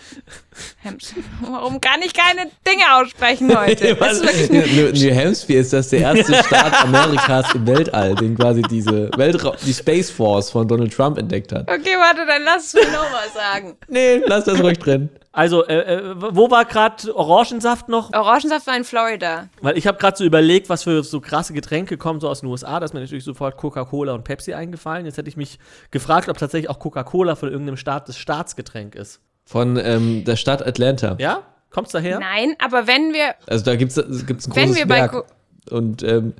[0.84, 1.24] Hampshire.
[1.42, 3.96] warum kann ich keine Dinge aussprechen heute?
[4.52, 9.56] New, New Hampshire ist das der erste Staat Amerikas im Weltall, den quasi diese Weltra
[9.66, 11.70] die Space Force von Donald Trump entdeckt hat.
[11.70, 13.78] okay, warte, dann lass es mir nochmal sagen.
[13.90, 15.10] Nee, lass das ruhig drin.
[15.32, 18.12] Also, äh, äh, wo war gerade Orangensaft noch?
[18.12, 19.50] Orangensaft war in Florida.
[19.62, 22.50] Weil ich habe gerade so überlegt, was für so krasse Getränke kommen so aus den
[22.50, 22.80] USA.
[22.80, 25.06] Da ist mir natürlich sofort Coca-Cola und Pepsi eingefallen.
[25.06, 25.60] Jetzt hätte ich mich
[25.92, 29.22] gefragt, ob tatsächlich auch Coca-Cola von irgendeinem Staat das Staatsgetränk ist.
[29.48, 31.16] Von ähm, der Stadt Atlanta.
[31.20, 31.42] Ja?
[31.72, 32.20] Kommt's daher?
[32.20, 35.12] Nein, aber wenn wir Also da gibt es gibt's ein Wenn großes wir bei Werk.
[35.12, 36.34] Co- Und ähm,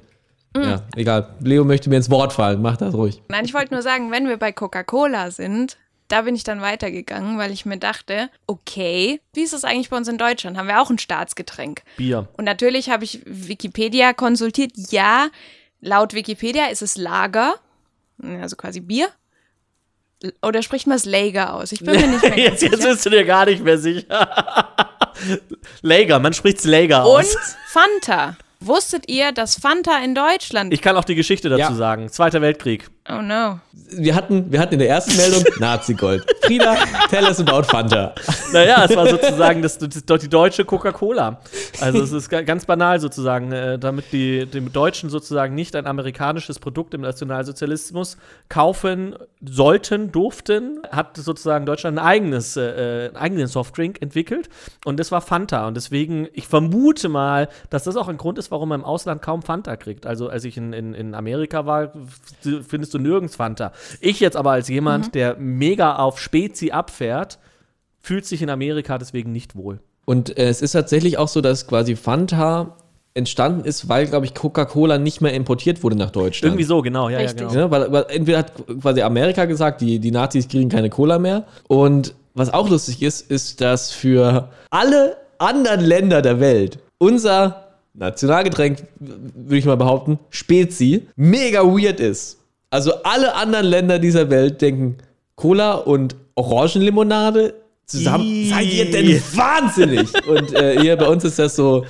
[0.56, 1.36] ja, egal.
[1.40, 2.62] Leo möchte mir ins Wort fallen.
[2.62, 3.22] Mach das ruhig.
[3.30, 7.38] Nein, ich wollte nur sagen, wenn wir bei Coca-Cola sind, da bin ich dann weitergegangen,
[7.38, 10.58] weil ich mir dachte, okay, wie ist das eigentlich bei uns in Deutschland?
[10.58, 11.84] Haben wir auch ein Staatsgetränk?
[11.98, 12.28] Bier.
[12.38, 14.72] Und natürlich habe ich Wikipedia konsultiert.
[14.90, 15.28] Ja,
[15.80, 17.56] laut Wikipedia ist es Lager,
[18.42, 19.10] also quasi Bier.
[20.42, 21.72] Oder spricht man es Lager aus?
[21.72, 22.90] Ich bin mir nicht mehr Jetzt, jetzt sicher.
[22.94, 24.28] bist du dir gar nicht mehr sicher.
[25.82, 27.36] Lager, man spricht's Lager Und aus.
[27.68, 28.36] Fanta.
[28.60, 30.74] Wusstet ihr, dass Fanta in Deutschland...
[30.74, 31.74] Ich kann auch die Geschichte dazu Ja.
[31.74, 32.10] sagen.
[32.10, 32.90] Zweiter Weltkrieg.
[33.10, 33.60] Oh no.
[33.90, 36.26] Wir hatten, wir hatten in der ersten Meldung Nazi-Gold.
[36.44, 36.76] Frieda,
[37.10, 38.14] tell us about Fanta.
[38.52, 41.40] Naja, es war sozusagen das, das, das, die deutsche Coca-Cola.
[41.80, 45.86] Also es ist ga- ganz banal sozusagen, äh, damit die dem Deutschen sozusagen nicht ein
[45.88, 48.18] amerikanisches Produkt im Nationalsozialismus
[48.50, 54.50] kaufen sollten, durften, hat sozusagen Deutschland ein eigenes, äh, einen eigenen Softdrink entwickelt
[54.86, 55.66] und das war Fanta.
[55.68, 59.22] Und deswegen, ich vermute mal, dass das auch ein Grund ist, warum man im Ausland
[59.22, 60.06] kaum Fanta kriegt.
[60.06, 61.94] Also als ich in, in, in Amerika war,
[62.68, 63.72] findest du nirgends Fanta.
[64.02, 67.40] Ich jetzt aber als jemand, der mega auf Spezi abfährt,
[68.00, 69.80] fühlt sich in Amerika deswegen nicht wohl.
[70.06, 72.78] Und äh, es ist tatsächlich auch so, dass quasi Fanta
[73.14, 76.52] entstanden ist, weil, glaube ich, Coca-Cola nicht mehr importiert wurde nach Deutschland.
[76.54, 77.42] Irgendwie so, genau, ja, Richtig.
[77.42, 77.62] ja, genau.
[77.66, 77.72] Ne?
[77.72, 81.46] Weil, weil entweder hat quasi Amerika gesagt, die, die Nazis kriegen keine Cola mehr.
[81.68, 88.84] Und was auch lustig ist, ist, dass für alle anderen Länder der Welt unser Nationalgetränk,
[89.00, 92.40] würde ich mal behaupten, Spezi, mega weird ist.
[92.70, 94.98] Also alle anderen Länder dieser Welt denken,
[95.36, 97.54] Cola und Orangenlimonade
[97.86, 98.24] zusammen.
[98.26, 98.50] Ih.
[98.50, 100.10] Seid ihr denn wahnsinnig?
[100.28, 101.86] und äh, hier bei uns ist das so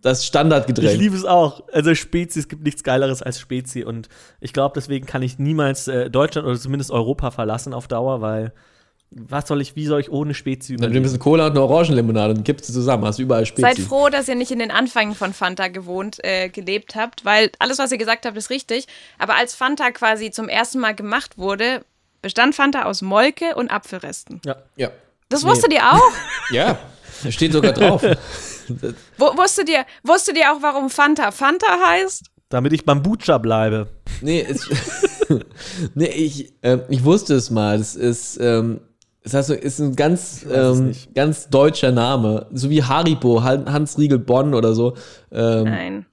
[0.00, 0.98] das Ich Standardgetränk.
[0.98, 1.62] liebe es auch.
[1.72, 3.84] Also Spezi, es gibt nichts Geileres als Spezi.
[3.84, 4.08] Und
[4.40, 8.52] ich glaube, deswegen kann ich niemals äh, Deutschland oder zumindest Europa verlassen auf Dauer, weil
[9.14, 11.12] was soll ich, wie soll ich ohne Spezi Dann nimmst überleben?
[11.12, 13.62] du Cola und eine Orangenlimonade und kippst sie zusammen, hast überall Spezi.
[13.62, 17.50] Seid froh, dass ihr nicht in den Anfängen von Fanta gewohnt, äh, gelebt habt, weil
[17.58, 18.86] alles, was ihr gesagt habt, ist richtig.
[19.18, 21.84] Aber als Fanta quasi zum ersten Mal gemacht wurde,
[22.22, 24.40] bestand Fanta aus Molke und Apfelresten.
[24.44, 24.56] Ja.
[24.76, 24.90] Ja.
[25.28, 26.00] Das wusstet ihr auch?
[26.52, 26.78] Ja,
[27.22, 28.02] da steht sogar drauf.
[29.18, 32.26] Wo, wusstet, ihr, wusstet ihr auch, warum Fanta Fanta heißt?
[32.48, 33.88] Damit ich beim Butcher bleibe.
[34.20, 34.68] Nee, es,
[35.94, 37.78] nee ich, ähm, ich wusste es mal.
[37.78, 38.80] Das ist, ähm,
[39.24, 42.46] das heißt, ist ein ganz, ähm, ganz deutscher Name.
[42.52, 44.96] So wie Haribo, Han- Hans Riegel Bonn oder so.
[45.30, 46.06] Ähm, Nein.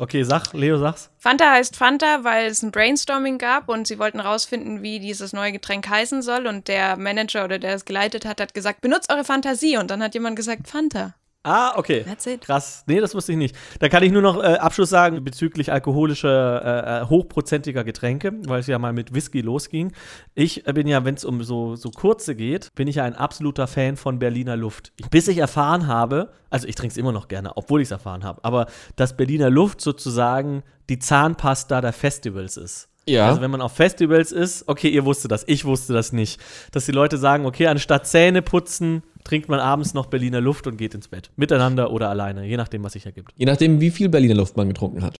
[0.00, 1.08] Okay, sag, Leo, sag's.
[1.18, 5.52] Fanta heißt Fanta, weil es ein Brainstorming gab und sie wollten rausfinden, wie dieses neue
[5.52, 6.48] Getränk heißen soll.
[6.48, 9.76] Und der Manager oder der es geleitet hat, hat gesagt, benutzt eure Fantasie.
[9.76, 11.14] Und dann hat jemand gesagt, Fanta.
[11.46, 12.02] Ah, okay.
[12.04, 12.40] That's it.
[12.40, 12.84] Krass.
[12.86, 13.54] Nee, das wusste ich nicht.
[13.78, 18.60] Da kann ich nur noch äh, Abschluss sagen bezüglich alkoholischer, äh, äh, hochprozentiger Getränke, weil
[18.60, 19.92] es ja mal mit Whisky losging.
[20.34, 23.14] Ich äh, bin ja, wenn es um so, so kurze geht, bin ich ja ein
[23.14, 24.92] absoluter Fan von Berliner Luft.
[25.10, 28.24] Bis ich erfahren habe, also ich trinke es immer noch gerne, obwohl ich es erfahren
[28.24, 32.88] habe, aber dass Berliner Luft sozusagen die Zahnpasta der Festivals ist.
[33.06, 33.28] Ja.
[33.28, 36.40] Also wenn man auf Festivals ist, okay, ihr wusstet das, ich wusste das nicht.
[36.72, 40.76] Dass die Leute sagen, okay, anstatt Zähne putzen, trinkt man abends noch Berliner Luft und
[40.76, 41.30] geht ins Bett.
[41.36, 43.32] Miteinander oder alleine, je nachdem, was sich ergibt.
[43.36, 45.16] Je nachdem, wie viel Berliner Luft man getrunken hat.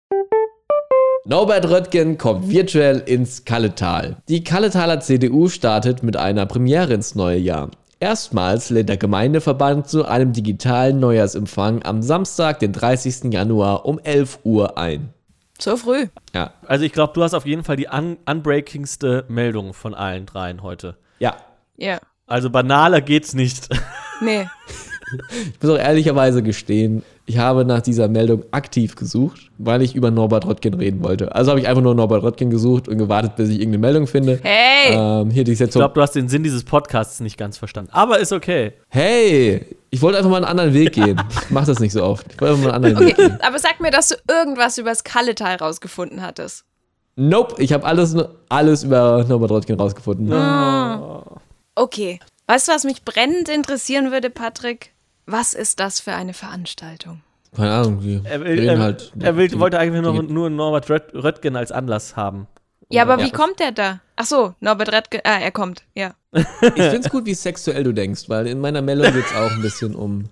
[1.26, 4.18] Norbert Röttgen kommt virtuell ins Kalletal.
[4.28, 7.70] Die Kalletaler CDU startet mit einer Premiere ins neue Jahr.
[7.98, 13.32] Erstmals lädt der Gemeindeverband zu einem digitalen Neujahrsempfang am Samstag, den 30.
[13.32, 15.14] Januar um 11 Uhr ein.
[15.58, 16.06] So früh.
[16.34, 20.26] Ja, Also ich glaube, du hast auf jeden Fall die un unbreakingste Meldung von allen
[20.26, 20.96] dreien heute.
[21.18, 21.36] ja.
[21.76, 21.98] Ja.
[22.26, 23.68] Also banaler geht's nicht.
[24.20, 24.48] Nee.
[25.44, 30.10] Ich muss auch ehrlicherweise gestehen, ich habe nach dieser Meldung aktiv gesucht, weil ich über
[30.10, 31.34] Norbert Röttgen reden wollte.
[31.34, 34.40] Also habe ich einfach nur Norbert Röttgen gesucht und gewartet, bis ich irgendeine Meldung finde.
[34.42, 34.92] Hey!
[34.94, 37.90] Ähm, hier die Ich glaube, du hast den Sinn dieses Podcasts nicht ganz verstanden.
[37.92, 38.74] Aber ist okay.
[38.88, 41.20] Hey, ich wollte einfach mal einen anderen Weg gehen.
[41.44, 42.26] Ich mach das nicht so oft.
[42.32, 43.38] Ich wollte einfach mal einen anderen Weg Okay, gehen.
[43.42, 46.64] aber sag mir, dass du irgendwas über das Kalletal rausgefunden hattest.
[47.16, 48.16] Nope, ich habe alles,
[48.48, 50.30] alles über Norbert Röttgen rausgefunden.
[51.74, 52.18] Okay.
[52.46, 54.93] Weißt du, was mich brennend interessieren würde, Patrick?
[55.26, 57.20] Was ist das für eine Veranstaltung?
[57.56, 59.12] Keine Ahnung, die Er, will, er, halt.
[59.18, 62.46] er will, die- wollte eigentlich nur, die- nur Norbert Röt Röttgen als Anlass haben.
[62.90, 63.26] Ja, aber Ja.
[63.26, 64.00] wie kommt der da?
[64.16, 65.20] Ach so, Norbert Redke.
[65.24, 65.84] Ah, er kommt.
[65.94, 66.14] Ja.
[66.32, 69.50] Ich finde es gut, wie sexuell du denkst, weil in meiner Meldung geht es auch
[69.52, 70.24] ein bisschen um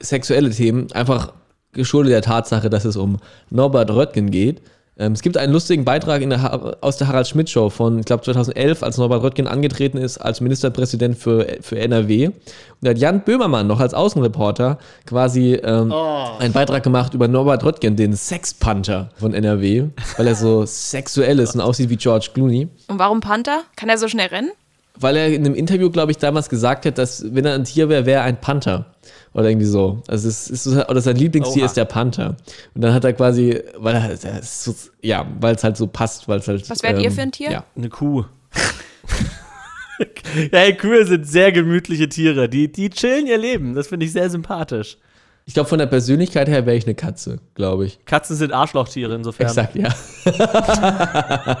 [0.00, 0.90] sexuelle Themen.
[0.92, 1.32] Einfach
[1.72, 3.18] geschuldet der Tatsache, dass es um
[3.50, 4.62] Norbert Röttgen geht.
[5.00, 8.04] Ähm, es gibt einen lustigen Beitrag in der aus der Harald Schmidt Show von, ich
[8.04, 12.26] glaube, 2011, als Norbert Röttgen angetreten ist als Ministerpräsident für, für NRW.
[12.26, 12.34] Und
[12.82, 15.90] da hat Jan Böhmermann noch als Außenreporter quasi ähm,
[16.38, 19.86] einen Beitrag gemacht über Norbert Röttgen, den Sexpanther von NRW,
[20.18, 22.68] weil er so sexuell ist und aussieht wie George Clooney.
[22.88, 23.62] Und warum Panther?
[23.76, 24.50] Kann er so schnell rennen?
[24.96, 27.88] Weil er in einem Interview, glaube ich, damals gesagt hat, dass wenn er ein Tier
[27.88, 28.84] wäre, wäre er ein Panther.
[29.32, 30.02] Oder irgendwie so.
[30.08, 31.66] Also es ist oder sein Lieblingstier Oha.
[31.66, 32.36] ist der Panther.
[32.74, 36.26] Und dann hat er quasi, weil er, ist so, ja, weil es halt so passt,
[36.26, 36.68] weil es halt.
[36.68, 37.50] Was wärt ihr für ein Tier?
[37.50, 37.64] Ja.
[37.76, 38.24] Eine Kuh.
[40.52, 42.48] ja, Kühe sind sehr gemütliche Tiere.
[42.48, 43.74] Die, die chillen ihr Leben.
[43.74, 44.98] Das finde ich sehr sympathisch.
[45.46, 48.04] Ich glaube, von der Persönlichkeit her wäre ich eine Katze, glaube ich.
[48.04, 49.48] Katzen sind Arschlochtiere insofern.
[49.48, 49.88] Exakt, ja.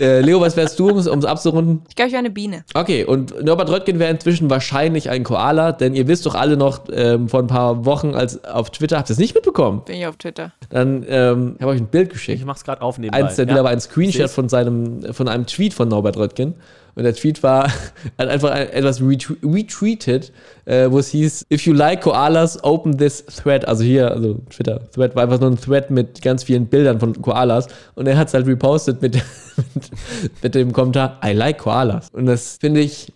[0.00, 1.82] äh, Leo, was wärst du, um es abzurunden?
[1.88, 2.64] Ich glaube, ich wäre eine Biene.
[2.74, 6.80] Okay, und Norbert Röttgen wäre inzwischen wahrscheinlich ein Koala, denn ihr wisst doch alle noch
[6.92, 9.82] ähm, vor ein paar Wochen als auf Twitter, habt ihr es nicht mitbekommen?
[9.84, 10.52] Bin ich auf Twitter.
[10.70, 12.40] Dann ähm, habe ich euch ein Bild geschickt.
[12.40, 13.24] Ich mach's gerade auf nebenbei.
[13.24, 13.46] Eins der ja.
[13.46, 16.54] Bilder war ein Screenshot von seinem, von einem Tweet von Norbert Röttgen.
[16.94, 17.68] Und der Tweet war,
[18.18, 20.32] hat einfach ein, etwas retwe retweetet,
[20.64, 23.66] äh, wo es hieß, if you like koalas, open this thread.
[23.66, 27.20] Also hier, also Twitter, Thread war einfach nur ein Thread mit ganz vielen Bildern von
[27.20, 27.68] Koalas.
[27.94, 29.90] Und er hat es halt repostet mit, mit,
[30.42, 32.08] mit dem Kommentar, I like Koalas.
[32.10, 33.12] Und das finde ich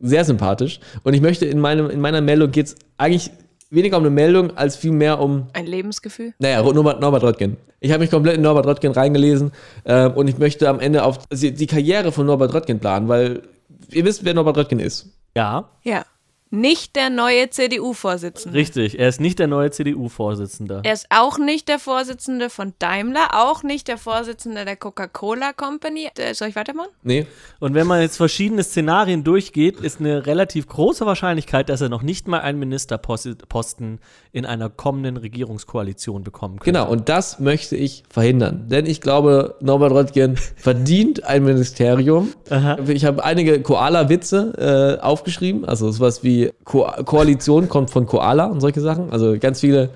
[0.00, 0.80] sehr sympathisch.
[1.02, 3.30] Und ich möchte in, meinem, in meiner Meldung geht es eigentlich
[3.70, 6.34] weniger um eine Meldung, als vielmehr um Ein Lebensgefühl.
[6.38, 7.56] naja, Norbert, Norbert Röttgen.
[7.80, 9.52] Ich habe mich komplett in Norbert Röttgen reingelesen
[9.86, 13.42] ähm, und ich möchte am Ende auf die, die Karriere von Norbert Röttgen planen, weil
[13.90, 15.08] ihr wisst, wer Norbert Röttgen ist.
[15.36, 16.04] Ja, Ja.
[16.52, 18.58] Nicht der neue CDU-Vorsitzende.
[18.58, 18.98] richtig.
[18.98, 20.80] Er ist nicht der neue CDU-Vorsitzende.
[20.82, 26.08] Er ist auch nicht der Vorsitzende von Daimler, auch nicht der Vorsitzende der Coca-Cola Company.
[26.18, 26.90] Äh, Soll ich weitermachen?
[27.04, 27.26] Nee?
[27.60, 32.02] Und wenn man jetzt verschiedene Szenarien durchgeht, ist eine relativ große Wahrscheinlichkeit, dass er noch
[32.02, 34.00] nicht mal einen Ministerposten
[34.32, 36.72] in einer kommenden Regierungskoalition bekommen könnte.
[36.80, 38.66] Genau, und das möchte ich verhindern.
[38.68, 42.32] Denn ich glaube, Norbert Röttgen verdient ein Ministerium.
[42.50, 42.78] Aha.
[42.88, 45.64] Ich habe einige Koala-Witze äh, aufgeschrieben.
[45.64, 49.10] Also sowas wie Ko Koalition kommt von Koala und solche Sachen.
[49.10, 49.90] Also ganz viele,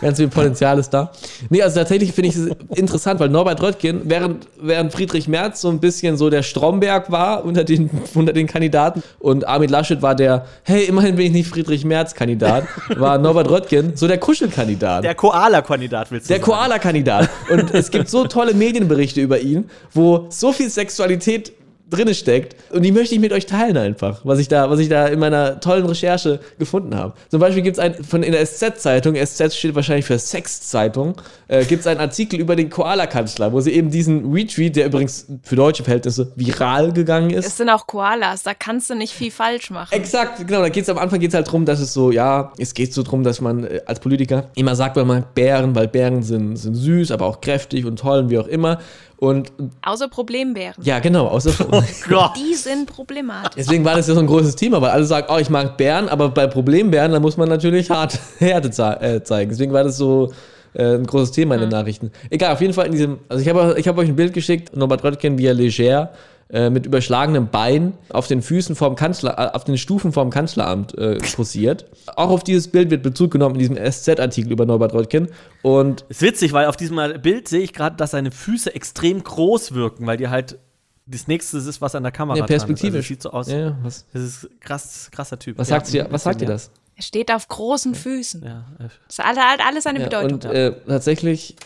[0.00, 1.12] ganz viel Potenzial ist da.
[1.48, 5.68] Nee, also tatsächlich finde ich es interessant, weil Norbert Röttgen, während, während Friedrich Merz so
[5.68, 10.14] ein bisschen so der Stromberg war unter den, unter den Kandidaten und Armin Laschet war
[10.14, 12.64] der, hey, immerhin bin ich nicht Friedrich Merz-Kandidat,
[12.96, 15.04] war Norbert Röttgen so der Kuschelkandidat.
[15.04, 16.40] Der Koala-Kandidat willst du Der.
[16.40, 17.28] Koala-Kandidat.
[17.50, 21.52] Und es gibt so tolle Medienberichte über ihn, wo so viel Sexualität
[21.90, 22.56] drinne steckt.
[22.72, 25.18] Und die möchte ich mit euch teilen einfach, was ich da, was ich da in
[25.18, 27.14] meiner tollen Recherche gefunden habe.
[27.28, 31.16] Zum Beispiel gibt es ein, von in der SZ-Zeitung, SZ steht wahrscheinlich für Sex-Zeitung,
[31.48, 35.26] äh, gibt es einen Artikel über den Koala-Kanzler, wo sie eben diesen Retweet, der übrigens
[35.42, 37.46] für deutsche Verhältnisse viral gegangen ist.
[37.46, 39.92] Es sind auch Koalas, da kannst du nicht viel falsch machen.
[39.92, 40.60] Exakt, genau.
[40.60, 43.02] Da geht es am Anfang geht's halt darum, dass es so, ja, es geht so
[43.02, 46.74] darum, dass man äh, als Politiker immer sagt, man mag Bären, weil Bären sind, sind
[46.74, 48.78] süß, aber auch kräftig und toll und wie auch immer.
[49.20, 49.52] Und
[49.82, 50.74] Außer Problembären.
[50.82, 51.52] ja, genau, außer
[52.08, 52.32] Gott.
[52.36, 53.52] Die sind problematisch.
[53.56, 56.08] Deswegen war das ja so ein großes Thema, weil alle sagen, oh, ich mag Bären,
[56.08, 58.68] aber bei Problembären, da muss man natürlich hart Härte
[59.00, 59.50] äh, zeigen.
[59.50, 60.32] Deswegen war das so
[60.72, 62.10] äh, ein großes Thema in den Nachrichten.
[62.30, 64.74] Egal, auf jeden Fall in diesem, also ich habe ich hab euch ein Bild geschickt,
[64.74, 66.10] Norbert Röttgen, wie er leger
[66.52, 70.96] äh, mit überschlagenem Bein auf den Füßen vorm Kanzler, äh, auf den Stufen vorm Kanzleramt
[70.98, 71.86] äh, posiert.
[72.16, 75.28] Auch auf dieses Bild wird Bezug genommen in diesem SZ-Artikel über Norbert Röttgen.
[75.62, 79.72] Und Ist witzig, weil auf diesem Bild sehe ich gerade, dass seine Füße extrem groß
[79.74, 80.58] wirken, weil die halt
[81.06, 82.62] das nächste ist, was an der Kamera ja, dran ist.
[82.66, 82.96] perspektivisch.
[82.98, 83.48] Also, sieht so aus.
[83.50, 85.58] Ja, was, Das ist krass, krasser Typ.
[85.58, 86.70] was Ja, sagt ihr, was sagt ihr das?
[86.94, 88.44] Er steht auf großen Füßen.
[88.44, 90.34] Ja, äh, Das hat alle- alles eine Ja, Bedeutung.
[90.34, 91.56] und äh, tatsächlich,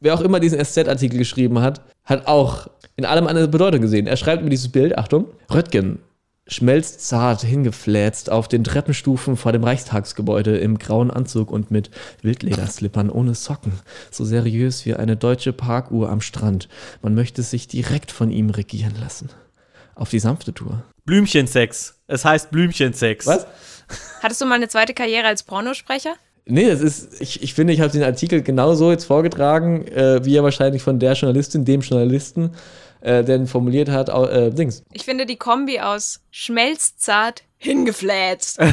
[0.00, 4.06] wer auch immer diesen SZ-Artikel geschrieben hat, hat auch in allem eine Bedeutung gesehen.
[4.06, 6.00] Er schreibt mir dieses Bild, Achtung, Röttgen
[6.48, 11.90] schmelzt zart hingefläzt auf den Treppenstufen vor dem Reichstagsgebäude im grauen Anzug und mit
[12.22, 13.72] Wildlederslippern ohne Socken.
[14.10, 16.68] So seriös wie eine deutsche Parkuhr am Strand.
[17.02, 19.28] Man möchte sich direkt von ihm regieren lassen.
[19.94, 20.82] Auf die sanfte Tour.
[21.04, 22.00] Blümchensex.
[22.06, 23.26] Es heißt Blümchensex.
[23.26, 23.46] Was?
[24.22, 26.14] Hattest du mal eine zweite Karriere als Pornosprecher?
[26.50, 30.34] Nee, das ist, ich, ich finde, ich habe den Artikel genauso jetzt vorgetragen, äh, wie
[30.34, 32.52] er wahrscheinlich von der Journalistin, dem Journalisten,
[33.02, 34.82] äh, denn formuliert hat, äh, Dings.
[34.92, 38.58] Ich finde die Kombi aus schmelzzart hingefläzt.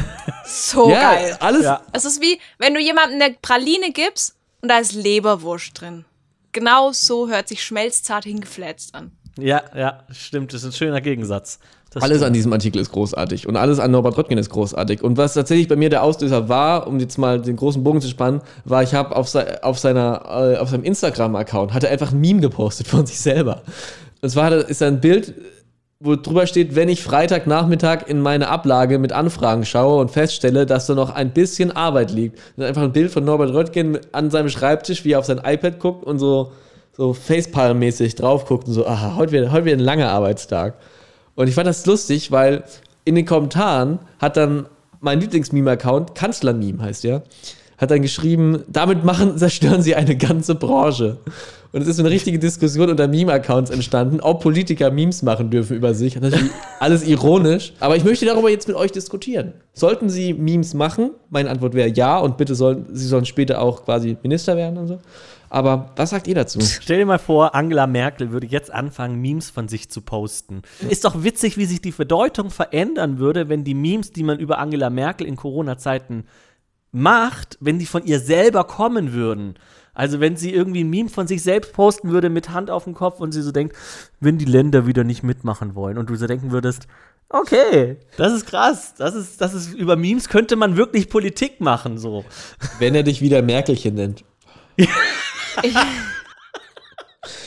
[0.48, 1.36] So ja, geil.
[1.40, 1.64] alles.
[1.64, 1.82] Ja.
[1.92, 6.04] Es ist wie, wenn du jemandem eine Praline gibst und da ist Leberwurst drin.
[6.52, 9.10] Genau so hört sich schmelzzart hingefläzt an.
[9.36, 10.54] Ja, ja, stimmt.
[10.54, 11.58] Das ist ein schöner Gegensatz.
[11.90, 12.26] Das Alles stimmt.
[12.26, 15.02] an diesem Artikel ist großartig und alles an Norbert Röttgen ist großartig.
[15.02, 18.08] Und was tatsächlich bei mir der Auslöser war, um jetzt mal den großen Bogen zu
[18.08, 22.12] spannen, war, ich habe auf, sei, auf, seiner, äh, auf seinem Instagram-Account, hat er einfach
[22.12, 23.62] ein Meme gepostet von sich selber.
[24.20, 25.34] Und zwar ist ein Bild,
[25.98, 30.86] wo drüber steht, wenn ich Freitagnachmittag in meine Ablage mit Anfragen schaue und feststelle, dass
[30.86, 32.38] da noch ein bisschen Arbeit liegt.
[32.56, 35.78] Und einfach ein Bild von Norbert Röttgen an seinem Schreibtisch, wie er auf sein iPad
[35.78, 36.52] guckt und so,
[36.92, 40.74] so Facepalm-mäßig drauf guckt und so, aha, heute wird, heute wird ein langer Arbeitstag.
[41.36, 42.64] Und ich fand das lustig, weil
[43.04, 44.66] in den Kommentaren hat dann
[45.00, 47.22] mein Lieblingsmeme-Account, Kanzler-Meme heißt der,
[47.78, 51.18] hat dann geschrieben, damit machen, zerstören sie eine ganze Branche.
[51.72, 55.92] Und es ist eine richtige Diskussion unter Meme-Accounts entstanden, ob Politiker Memes machen dürfen über
[55.92, 56.18] sich.
[56.18, 57.74] Natürlich alles ironisch.
[57.80, 59.52] Aber ich möchte darüber jetzt mit euch diskutieren.
[59.74, 61.10] Sollten sie Memes machen?
[61.28, 64.86] Meine Antwort wäre ja und bitte sollen, sie sollen später auch quasi Minister werden und
[64.86, 64.98] so.
[65.48, 66.60] Aber was sagt ihr dazu?
[66.60, 70.62] Stell dir mal vor, Angela Merkel würde jetzt anfangen, Memes von sich zu posten.
[70.88, 74.58] Ist doch witzig, wie sich die Bedeutung verändern würde, wenn die Memes, die man über
[74.58, 76.24] Angela Merkel in Corona-Zeiten
[76.92, 79.54] macht, wenn die von ihr selber kommen würden.
[79.96, 82.94] Also wenn sie irgendwie ein Meme von sich selbst posten würde mit Hand auf dem
[82.94, 83.74] Kopf und sie so denkt,
[84.20, 86.86] wenn die Länder wieder nicht mitmachen wollen und du so denken würdest,
[87.30, 91.98] okay, das ist krass, das ist, das ist, über Memes könnte man wirklich Politik machen,
[91.98, 92.24] so.
[92.78, 94.24] Wenn er dich wieder Merkelchen nennt.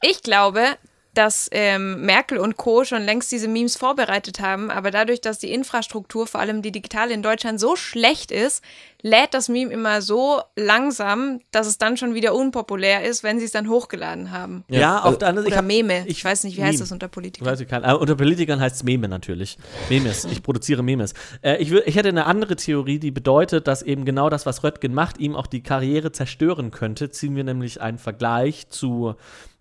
[0.02, 0.78] Ich glaube,
[1.13, 2.84] dass ähm, Merkel und Co.
[2.84, 7.13] schon längst diese Memes vorbereitet haben, aber dadurch, dass die Infrastruktur, vor allem die digitale
[7.13, 8.63] in Deutschland, so schlecht ist,
[9.02, 13.45] lädt das Meme immer so langsam, dass es dann schon wieder unpopulär ist, wenn sie
[13.45, 14.63] es dann hochgeladen haben.
[14.69, 15.58] Ja, also- auf der anderen Seite.
[15.60, 16.02] Oder Meme.
[16.06, 16.80] Ich, ich- weiß nicht, wie heißt Meme.
[16.84, 17.48] das unter Politikern?
[17.50, 17.86] Weiß ich keinen.
[17.86, 19.58] Aber unter Politikern heißt es Meme natürlich.
[19.89, 20.26] Memes.
[20.26, 21.13] Ich produziere Memes.
[21.41, 24.93] Äh, ich, ich hätte eine andere Theorie, die bedeutet, dass eben genau das, was Röttgen
[24.93, 27.10] macht, ihm auch die Karriere zerstören könnte.
[27.10, 29.15] Ziehen wir nämlich einen Vergleich zu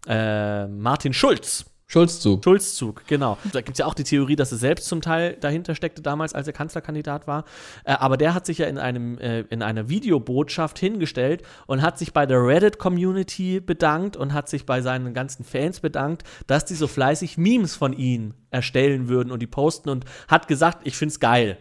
[0.07, 1.65] äh, Martin Schulz.
[1.91, 2.45] Schulzzug.
[2.45, 3.39] Schulzzug, genau.
[3.51, 6.35] Da gibt es ja auch die Theorie, dass er selbst zum Teil dahinter steckte damals,
[6.35, 7.47] als er Kanzlerkandidat war.
[7.85, 11.99] Äh, aber der hat sich ja in, einem, äh, in einer Videobotschaft hingestellt und hat
[11.99, 16.75] sich bei der Reddit-Community bedankt und hat sich bei seinen ganzen Fans bedankt, dass die
[16.75, 21.21] so fleißig Memes von ihm erstellen würden und die posten und hat gesagt, ich find's
[21.21, 21.57] geil.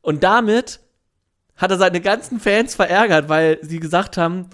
[0.00, 0.80] Und damit
[1.56, 4.50] hat er seine ganzen Fans verärgert, weil sie gesagt haben,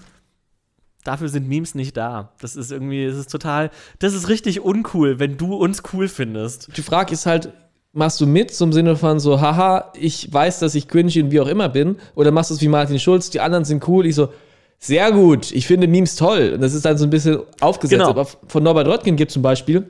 [1.07, 2.33] dafür sind Memes nicht da.
[2.41, 6.75] Das ist irgendwie, das ist total, das ist richtig uncool, wenn du uns cool findest.
[6.75, 7.53] Die Frage ist halt,
[7.93, 11.39] machst du mit zum Sinne von so, haha, ich weiß, dass ich cringy und wie
[11.39, 14.15] auch immer bin, oder machst du es wie Martin Schulz, die anderen sind cool, ich
[14.15, 14.29] so,
[14.79, 16.51] sehr gut, ich finde Memes toll.
[16.55, 17.99] Und das ist dann so ein bisschen aufgesetzt.
[17.99, 18.09] Genau.
[18.09, 19.89] Aber von Norbert Röttgen gibt es zum Beispiel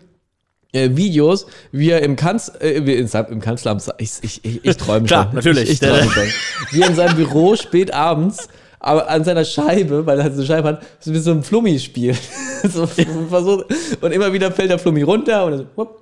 [0.72, 5.26] äh, Videos, wie er im, Kanz äh, im Kanzleramt, ich, ich, ich, ich träume Klar,
[5.26, 5.36] schon.
[5.36, 5.64] natürlich.
[5.64, 6.28] Ich, ich träume schon.
[6.72, 8.48] Wie er in seinem Büro spät abends
[8.80, 11.44] aber an seiner Scheibe, weil er halt so eine Scheibe hat, so wie so ein
[11.44, 12.20] Flummi spielt.
[12.64, 13.66] so, versucht,
[14.02, 16.00] und immer wieder fällt der Flummi runter und dann so, wupp,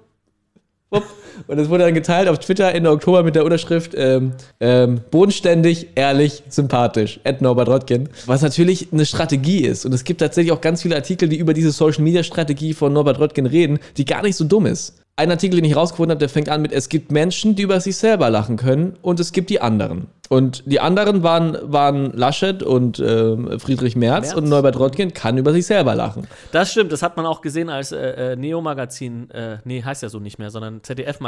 [1.47, 5.89] Und es wurde dann geteilt auf Twitter Ende Oktober mit der Unterschrift ähm, ähm, bodenständig,
[5.95, 7.19] ehrlich, sympathisch.
[7.23, 8.09] Ed Norbert Röttgen.
[8.25, 9.85] Was natürlich eine Strategie ist.
[9.85, 13.45] Und es gibt tatsächlich auch ganz viele Artikel, die über diese Social-Media-Strategie von Norbert Röttgen
[13.45, 14.95] reden, die gar nicht so dumm ist.
[15.17, 17.79] Ein Artikel, den ich rausgefunden habe, der fängt an mit, es gibt Menschen, die über
[17.79, 20.07] sich selber lachen können und es gibt die anderen.
[20.27, 24.37] Und die anderen waren, waren Laschet und äh, Friedrich Merz, Merz.
[24.37, 26.27] und Norbert Röttgen kann über sich selber lachen.
[26.51, 30.09] Das stimmt, das hat man auch gesehen, als äh, äh, Neo-Magazin, äh, nee, heißt ja
[30.09, 31.24] so nicht mehr, sondern ZDF-Magazin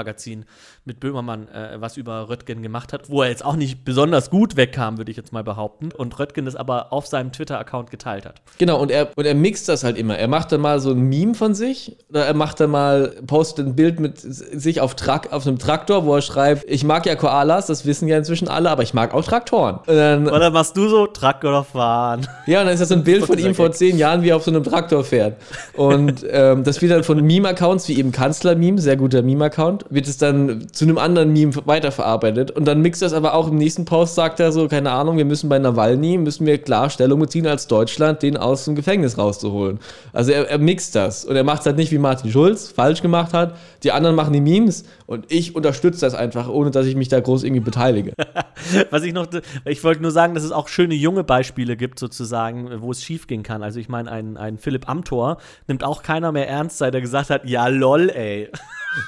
[0.85, 4.55] mit Böhmermann äh, was über Röttgen gemacht hat, wo er jetzt auch nicht besonders gut
[4.55, 5.91] wegkam, würde ich jetzt mal behaupten.
[5.91, 8.41] Und Röttgen das aber auf seinem Twitter-Account geteilt hat.
[8.57, 10.17] Genau, und er, und er mixt das halt immer.
[10.17, 13.67] Er macht dann mal so ein Meme von sich, oder er macht dann mal, postet
[13.67, 17.15] ein Bild mit sich auf, Trak, auf einem Traktor, wo er schreibt, ich mag ja
[17.15, 19.77] Koalas, das wissen ja inzwischen alle, aber ich mag auch Traktoren.
[19.85, 22.27] Und dann, Und dann machst du so, Traktor fahren.
[22.45, 24.37] ja, und dann ist das so ein Bild von ihm vor zehn Jahren, wie er
[24.37, 25.35] auf so einem Traktor fährt.
[25.73, 30.17] Und ähm, das wird dann von Meme-Accounts, wie eben Kanzler-Meme, sehr guter Meme-Account, wird es
[30.17, 32.51] dann zu einem anderen Meme weiterverarbeitet.
[32.51, 35.25] Und dann mixt das aber auch im nächsten Post, sagt er so, keine Ahnung, wir
[35.25, 39.79] müssen bei Nawalny, müssen wir klar Stellung beziehen als Deutschland, den aus dem Gefängnis rauszuholen.
[40.13, 41.25] Also er, er mixt das.
[41.25, 43.55] Und er macht es halt nicht wie Martin Schulz, falsch gemacht hat.
[43.83, 47.19] Die anderen machen die Memes und ich unterstütze das einfach, ohne dass ich mich da
[47.19, 48.13] groß irgendwie beteilige.
[48.89, 49.27] Was ich noch,
[49.65, 53.43] ich wollte nur sagen, dass es auch schöne junge Beispiele gibt, sozusagen, wo es schiefgehen
[53.43, 53.63] kann.
[53.63, 57.29] Also ich meine, ein, ein Philipp Amthor nimmt auch keiner mehr ernst, seit er gesagt
[57.29, 58.49] hat, ja lol, ey.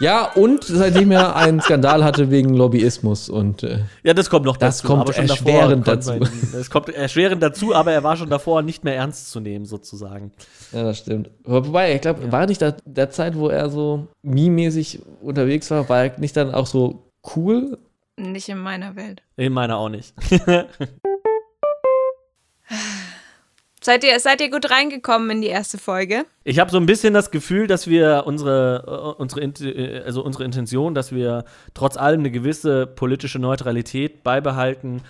[0.02, 4.56] Ja, und seitdem er einen Skandal hatte wegen Lobbyismus und äh, Ja, das kommt noch
[4.58, 4.88] Das dazu.
[4.88, 6.20] kommt aber schon erschwerend davor dazu.
[6.52, 9.65] man Es kommt erschwerend dazu, aber er war schon davor nicht mehr ernst zu nehmen,
[9.65, 10.32] sozusagen.
[10.72, 11.32] ja, das stimmt.
[11.44, 15.89] Aber Wobei, ich glaube, war nicht da, der Zeit, wo er so meme-mäßig unterwegs war,
[15.89, 17.78] war er nicht dann auch so cool?
[18.15, 19.24] Nicht in meiner Welt.
[19.38, 20.13] In meiner auch nicht.
[23.82, 26.26] Seid ihr, seid ihr gut reingekommen in die erste Folge?
[26.44, 30.44] Ich habe so ein bisschen das Gefühl, dass wir unsere, äh, unsere, äh, also unsere
[30.44, 35.02] Intention, dass wir trotz allem eine gewisse politische Neutralität beibehalten.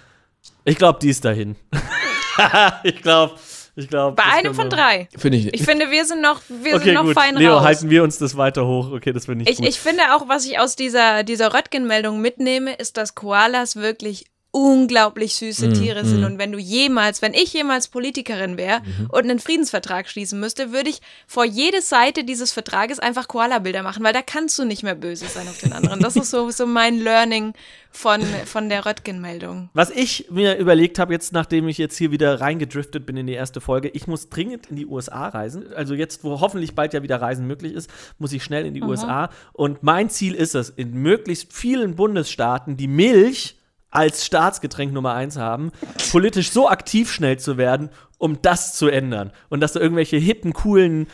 [0.65, 1.55] Ich glaube, die ist dahin.
[2.83, 3.33] ich glaube,
[3.75, 4.15] ich glaube.
[4.15, 5.07] Bei einem von drei.
[5.17, 5.53] Finde ich.
[5.53, 7.13] Ich finde, wir sind noch, wir Okay, sind noch gut.
[7.15, 7.63] fein Leo, raus.
[7.65, 8.91] halten wir uns das weiter hoch.
[8.91, 9.67] Okay, das finde ich, Ich, gut.
[9.67, 15.35] ich finde auch, was ich aus dieser, dieser Röttgen-Meldung mitnehme, ist, dass Koalas wirklich unglaublich
[15.35, 16.21] süße Mm, Tiere sind.
[16.21, 16.25] mm.
[16.25, 19.05] Und wenn du jemals, wenn ich jemals Politikerin wäre Mhm.
[19.11, 24.03] und einen Friedensvertrag schließen müsste, würde ich vor jede Seite dieses Vertrages einfach Koala-Bilder machen,
[24.03, 25.99] weil da kannst du nicht mehr böse sein auf den anderen.
[25.99, 27.53] Das ist so, so mein Learning
[27.91, 29.69] von, von der Röttgen-Meldung.
[29.73, 33.33] Was ich mir überlegt habe, jetzt nachdem ich jetzt hier wieder reingedriftet bin in die
[33.33, 35.71] erste Folge, ich muss dringend in die USA reisen.
[35.75, 38.81] Also jetzt, wo hoffentlich bald ja wieder Reisen möglich ist, muss ich schnell in die
[38.81, 39.29] USA.
[39.53, 43.55] Und mein Ziel ist es, in möglichst vielen Bundesstaaten die Milch
[43.91, 45.71] als Staatsgetränk Nummer eins haben,
[46.11, 49.31] politisch so aktiv schnell zu werden, um das zu ändern.
[49.49, 51.07] Und dass da irgendwelche hippen, coolen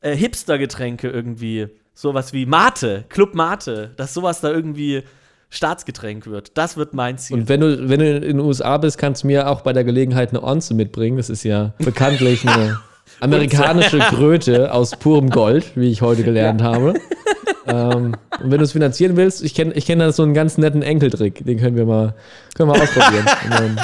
[0.00, 5.02] äh, Hipster-Getränke irgendwie, sowas wie Mate, Club Mate, dass sowas da irgendwie
[5.50, 6.56] Staatsgetränk wird.
[6.56, 7.38] Das wird mein Ziel.
[7.38, 9.82] Und wenn du, wenn du in den USA bist, kannst du mir auch bei der
[9.84, 11.16] Gelegenheit eine Onze mitbringen.
[11.16, 12.78] Das ist ja bekanntlich eine
[13.20, 16.94] amerikanische Kröte aus purem Gold, wie ich heute gelernt habe.
[17.70, 20.58] ähm, und wenn du es finanzieren willst, ich kenne ich kenn da so einen ganz
[20.58, 21.44] netten Enkeltrick.
[21.44, 22.14] Den können wir mal,
[22.54, 23.26] können wir ausprobieren.
[23.44, 23.80] Und dann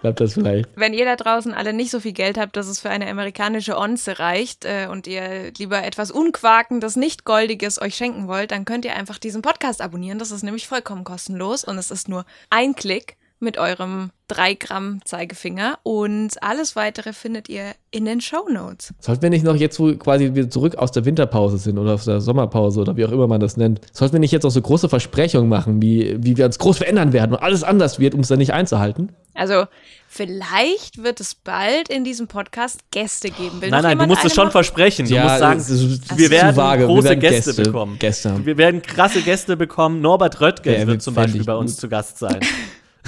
[0.00, 0.68] klappt das vielleicht.
[0.74, 3.78] Wenn ihr da draußen alle nicht so viel Geld habt, dass es für eine amerikanische
[3.78, 8.84] Onze reicht äh, und ihr lieber etwas Unquakendes, nicht Goldiges euch schenken wollt, dann könnt
[8.84, 10.18] ihr einfach diesen Podcast abonnieren.
[10.18, 15.00] Das ist nämlich vollkommen kostenlos und es ist nur ein Klick mit eurem 3 Gramm
[15.04, 18.94] Zeigefinger und alles weitere findet ihr in den Show Notes.
[18.98, 22.06] Sollten wir nicht noch jetzt, wo quasi wir zurück aus der Winterpause sind oder aus
[22.06, 24.62] der Sommerpause oder wie auch immer man das nennt, sollten wir nicht jetzt auch so
[24.62, 28.20] große Versprechungen machen, wie, wie wir uns groß verändern werden und alles anders wird, um
[28.20, 29.12] es dann nicht einzuhalten?
[29.34, 29.64] Also
[30.08, 33.60] vielleicht wird es bald in diesem Podcast Gäste geben.
[33.60, 35.06] Will Nein, nein, du musst es schon versprechen.
[35.06, 37.98] Du musst sagen, ist wir werden große wir werden Gäste, bekommen.
[37.98, 38.46] Gäste.
[38.46, 40.00] Wir werden krasse Gäste bekommen.
[40.00, 42.40] Norbert Röttgen Ja, wird zum Beispiel bei uns zu Gast sein.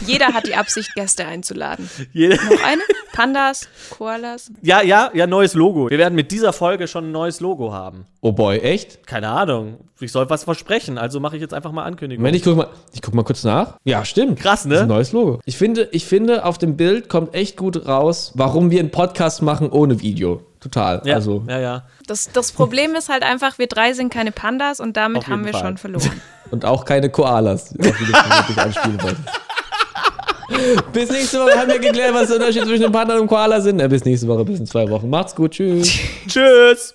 [0.07, 1.89] Jeder hat die Absicht, Gäste einzuladen.
[2.13, 2.83] Jede- Noch eine?
[3.13, 4.51] Pandas, Koalas.
[4.61, 5.89] ja, ja, ja, neues Logo.
[5.89, 8.07] Wir werden mit dieser Folge schon ein neues Logo haben.
[8.21, 9.07] Oh boy, echt?
[9.07, 9.79] Keine Ahnung.
[10.01, 12.23] Ich soll was versprechen, also mache ich jetzt einfach mal Ankündigung.
[12.23, 13.77] Moment, ich guck mal, ich guck mal kurz nach.
[13.85, 14.41] Ja, stimmt.
[14.41, 14.71] Krass, ne?
[14.75, 15.41] Das ist ein neues Logo.
[15.45, 19.43] Ich finde, ich finde, auf dem Bild kommt echt gut raus, warum wir einen Podcast
[19.43, 20.43] machen ohne Video.
[20.61, 21.03] Total.
[21.05, 21.83] ja, Also, ja, ja.
[22.07, 25.53] Das, das Problem ist halt einfach, wir drei sind keine Pandas und damit haben wir
[25.53, 25.61] Fall.
[25.63, 26.21] schon verloren.
[26.51, 29.23] und auch keine Koalas, auf die du wirklich anspielen wolltest.
[30.93, 33.61] Bis nächste Woche haben wir geklärt, was der Unterschied zwischen einem Panda und einem Koala
[33.61, 33.81] sind.
[33.81, 35.09] Ja, bis nächste Woche, bis in zwei Wochen.
[35.09, 35.91] Macht's gut, tschüss.
[36.29, 36.93] Tschüss.